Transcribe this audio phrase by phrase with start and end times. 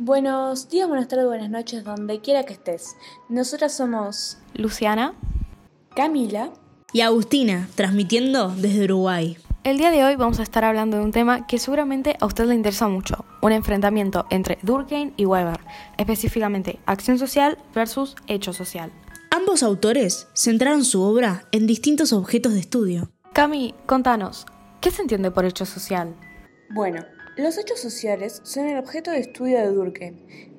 [0.00, 2.94] Buenos días, buenas tardes, buenas noches, donde quiera que estés.
[3.28, 5.14] Nosotras somos Luciana,
[5.96, 6.52] Camila
[6.92, 9.36] y Agustina, transmitiendo desde Uruguay.
[9.64, 12.46] El día de hoy vamos a estar hablando de un tema que seguramente a usted
[12.46, 15.58] le interesa mucho, un enfrentamiento entre Durkheim y Weber,
[15.96, 18.92] específicamente acción social versus hecho social.
[19.32, 23.10] Ambos autores centraron su obra en distintos objetos de estudio.
[23.32, 24.46] Cami, contanos,
[24.80, 26.14] ¿qué se entiende por hecho social?
[26.70, 27.04] Bueno,
[27.38, 30.16] los hechos sociales son el objeto de estudio de Durkheim.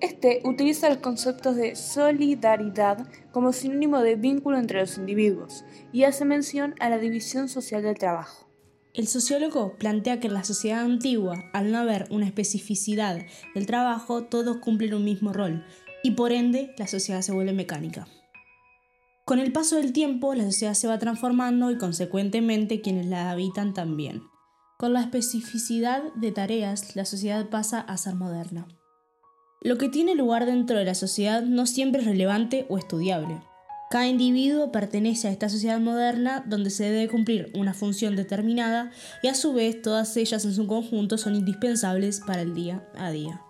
[0.00, 6.24] Este utiliza los conceptos de solidaridad como sinónimo de vínculo entre los individuos y hace
[6.24, 8.48] mención a la división social del trabajo.
[8.94, 13.18] El sociólogo plantea que en la sociedad antigua, al no haber una especificidad
[13.54, 15.64] del trabajo, todos cumplen un mismo rol
[16.04, 18.06] y por ende la sociedad se vuelve mecánica.
[19.24, 23.74] Con el paso del tiempo, la sociedad se va transformando y consecuentemente quienes la habitan
[23.74, 24.22] también.
[24.80, 28.66] Con la especificidad de tareas, la sociedad pasa a ser moderna.
[29.60, 33.42] Lo que tiene lugar dentro de la sociedad no siempre es relevante o estudiable.
[33.90, 38.90] Cada individuo pertenece a esta sociedad moderna donde se debe cumplir una función determinada
[39.22, 43.10] y a su vez todas ellas en su conjunto son indispensables para el día a
[43.10, 43.42] día.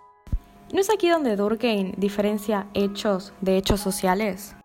[0.73, 4.57] ¿No es aquí donde Durkheim diferencia hechos de hechos sociales?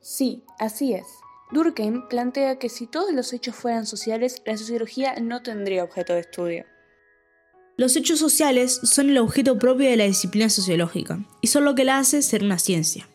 [0.00, 1.04] Sí, así es.
[1.52, 6.20] Durkheim plantea que si todos los hechos fueran sociales, la sociología no tendría objeto de
[6.20, 6.64] estudio.
[7.76, 11.84] Los hechos sociales son el objeto propio de la disciplina sociológica y son lo que
[11.84, 13.08] la hace ser una ciencia.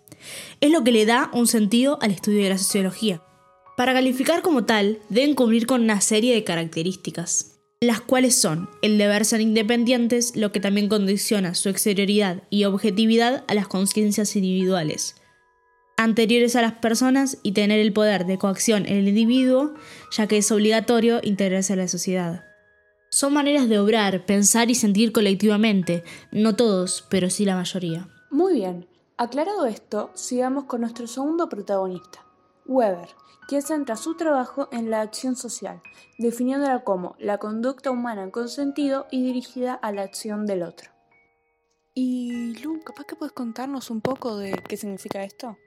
[0.61, 3.23] Es lo que le da un sentido al estudio de la sociología.
[3.75, 8.97] Para calificar como tal, deben cumplir con una serie de características, las cuales son el
[8.97, 15.15] deber ser independientes, lo que también condiciona su exterioridad y objetividad a las conciencias individuales,
[15.97, 19.73] anteriores a las personas y tener el poder de coacción en el individuo,
[20.11, 22.45] ya que es obligatorio integrarse a la sociedad.
[23.09, 28.07] Son maneras de obrar, pensar y sentir colectivamente, no todos, pero sí la mayoría.
[28.29, 28.87] Muy bien,
[29.19, 32.23] Aclarado esto, sigamos con nuestro segundo protagonista,
[32.67, 33.09] Weber,
[33.47, 35.81] quien centra su trabajo en la acción social,
[36.19, 40.91] definiéndola como la conducta humana con sentido y dirigida a la acción del otro.
[41.95, 45.57] Y Lu, capaz que puedes contarnos un poco de qué significa esto.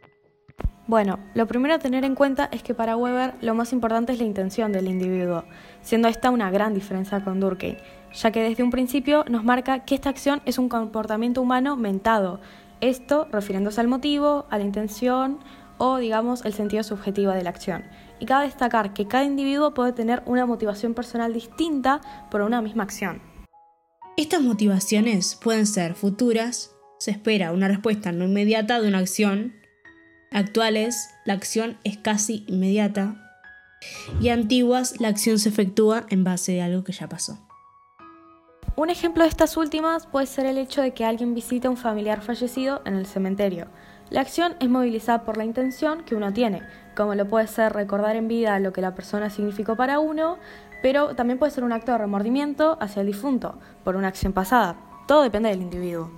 [0.90, 4.18] Bueno, lo primero a tener en cuenta es que para Weber lo más importante es
[4.18, 5.44] la intención del individuo,
[5.82, 7.76] siendo esta una gran diferencia con Durkheim,
[8.12, 12.40] ya que desde un principio nos marca que esta acción es un comportamiento humano mentado,
[12.80, 15.38] esto refiriéndose al motivo, a la intención
[15.78, 17.84] o, digamos, el sentido subjetivo de la acción.
[18.18, 22.00] Y cabe destacar que cada individuo puede tener una motivación personal distinta
[22.32, 23.22] por una misma acción.
[24.16, 29.59] Estas motivaciones pueden ser futuras, se espera una respuesta no inmediata de una acción,
[30.30, 33.16] actuales, la acción es casi inmediata,
[34.20, 37.38] y antiguas, la acción se efectúa en base de algo que ya pasó.
[38.76, 41.76] Un ejemplo de estas últimas puede ser el hecho de que alguien visite a un
[41.76, 43.68] familiar fallecido en el cementerio.
[44.10, 46.62] La acción es movilizada por la intención que uno tiene,
[46.96, 50.38] como lo puede ser recordar en vida lo que la persona significó para uno,
[50.82, 54.76] pero también puede ser un acto de remordimiento hacia el difunto por una acción pasada.
[55.06, 56.10] Todo depende del individuo.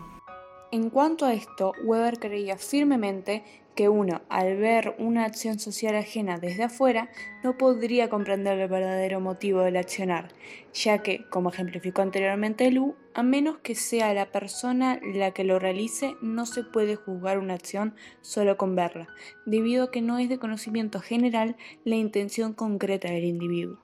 [0.70, 3.44] En cuanto a esto, Weber creía firmemente
[3.74, 7.10] que uno, al ver una acción social ajena desde afuera,
[7.42, 10.28] no podría comprender el verdadero motivo del accionar,
[10.74, 15.58] ya que, como ejemplificó anteriormente Lu, a menos que sea la persona la que lo
[15.58, 19.08] realice, no se puede juzgar una acción solo con verla,
[19.46, 23.78] debido a que no es de conocimiento general la intención concreta del individuo.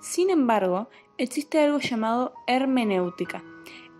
[0.00, 3.42] Sin embargo, existe algo llamado hermenéutica,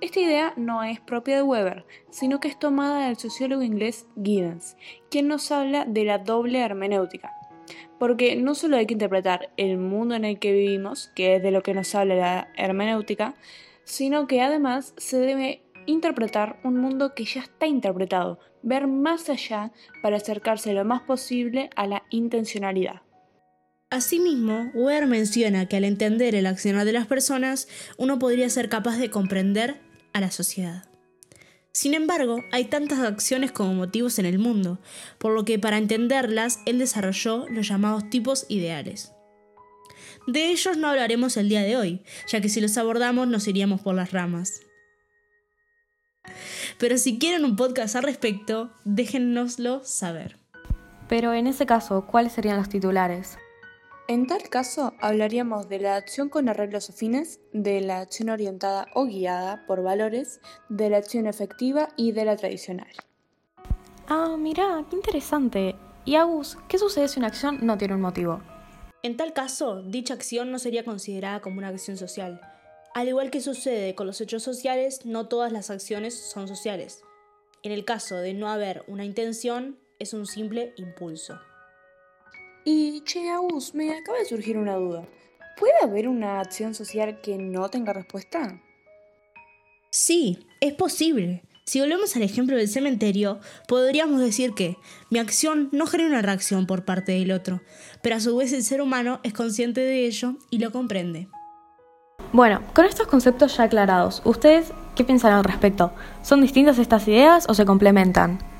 [0.04, 4.76] esta idea no es propia de Weber, sino que es tomada del sociólogo inglés Giddens,
[5.10, 7.32] quien nos habla de la doble hermenéutica.
[7.98, 11.50] Porque no solo hay que interpretar el mundo en el que vivimos, que es de
[11.50, 13.34] lo que nos habla la hermenéutica,
[13.84, 19.72] sino que además se debe interpretar un mundo que ya está interpretado, ver más allá
[20.02, 23.02] para acercarse lo más posible a la intencionalidad.
[23.90, 28.98] Asimismo, Weber menciona que al entender el accionar de las personas, uno podría ser capaz
[28.98, 29.83] de comprender
[30.14, 30.84] a la sociedad.
[31.72, 34.78] Sin embargo, hay tantas acciones como motivos en el mundo,
[35.18, 39.12] por lo que para entenderlas él desarrolló los llamados tipos ideales.
[40.26, 43.80] De ellos no hablaremos el día de hoy, ya que si los abordamos nos iríamos
[43.80, 44.60] por las ramas.
[46.78, 50.38] Pero si quieren un podcast al respecto, déjennoslo saber.
[51.08, 53.36] Pero en ese caso, ¿cuáles serían los titulares?
[54.06, 59.06] En tal caso, hablaríamos de la acción con arreglos afines, de la acción orientada o
[59.06, 62.92] guiada por valores, de la acción efectiva y de la tradicional.
[64.06, 65.74] Ah, mira, qué interesante.
[66.04, 68.42] Y Agus, ¿qué sucede si una acción no tiene un motivo?
[69.02, 72.42] En tal caso, dicha acción no sería considerada como una acción social,
[72.92, 77.02] Al igual que sucede con los hechos sociales, no todas las acciones son sociales.
[77.62, 81.40] En el caso de no haber una intención, es un simple impulso.
[82.64, 85.04] Y, che, Agus, me acaba de surgir una duda.
[85.58, 88.60] ¿Puede haber una acción social que no tenga respuesta?
[89.90, 91.42] Sí, es posible.
[91.66, 93.38] Si volvemos al ejemplo del cementerio,
[93.68, 94.76] podríamos decir que
[95.10, 97.62] mi acción no genera una reacción por parte del otro,
[98.02, 101.28] pero a su vez el ser humano es consciente de ello y lo comprende.
[102.32, 105.92] Bueno, con estos conceptos ya aclarados, ¿ustedes qué piensan al respecto?
[106.22, 108.53] ¿Son distintas estas ideas o se complementan?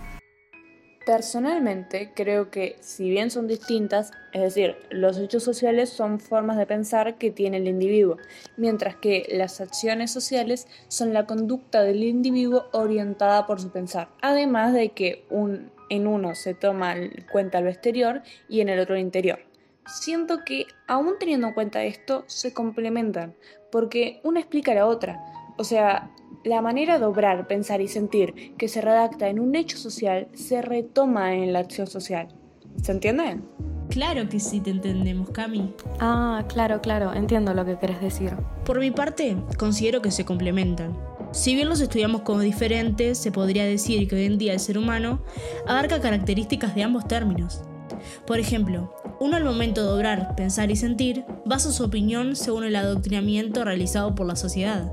[1.07, 6.65] Personalmente creo que si bien son distintas, es decir, los hechos sociales son formas de
[6.65, 8.17] pensar que tiene el individuo,
[8.57, 14.73] mientras que las acciones sociales son la conducta del individuo orientada por su pensar, además
[14.73, 18.95] de que un, en uno se toma en cuenta lo exterior y en el otro
[18.95, 19.41] el interior.
[19.87, 23.35] Siento que, aún teniendo en cuenta esto, se complementan,
[23.71, 25.21] porque una explica a la otra.
[25.59, 26.11] O sea,
[26.45, 30.61] la manera de obrar, pensar y sentir que se redacta en un hecho social se
[30.61, 32.29] retoma en la acción social.
[32.83, 33.41] ¿Se entiende?
[33.89, 35.75] Claro que sí te entendemos, Cami.
[36.01, 38.33] Ah, claro, claro, entiendo lo que querés decir.
[38.65, 40.97] Por mi parte, considero que se complementan.
[41.33, 44.79] Si bien los estudiamos como diferentes, se podría decir que hoy en día el ser
[44.79, 45.23] humano
[45.67, 47.63] abarca características de ambos términos.
[48.27, 52.77] Por ejemplo, uno al momento de obrar, pensar y sentir basa su opinión según el
[52.77, 54.93] adoctrinamiento realizado por la sociedad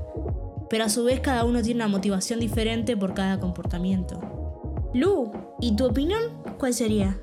[0.72, 4.18] pero a su vez cada uno tiene una motivación diferente por cada comportamiento.
[4.94, 5.30] Lu,
[5.60, 6.22] ¿y tu opinión
[6.58, 7.18] cuál sería?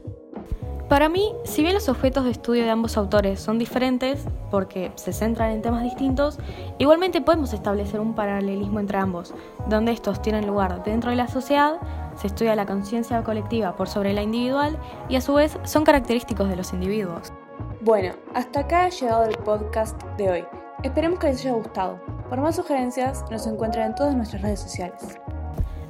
[0.87, 5.13] Para mí, si bien los objetos de estudio de ambos autores son diferentes, porque se
[5.13, 6.37] centran en temas distintos,
[6.77, 9.33] igualmente podemos establecer un paralelismo entre ambos,
[9.67, 11.79] donde estos tienen lugar dentro de la sociedad,
[12.17, 14.77] se estudia la conciencia colectiva por sobre la individual
[15.09, 17.33] y a su vez son característicos de los individuos.
[17.81, 20.58] Bueno, hasta acá ha llegado el podcast de hoy.
[20.83, 21.99] Esperemos que les haya gustado.
[22.29, 25.19] Por más sugerencias, nos encuentran en todas nuestras redes sociales.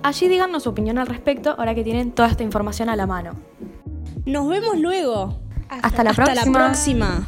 [0.01, 3.31] Allí díganos su opinión al respecto ahora que tienen toda esta información a la mano.
[4.25, 5.39] Nos vemos luego.
[5.69, 6.45] Hasta, la próxima.
[6.45, 7.27] la próxima.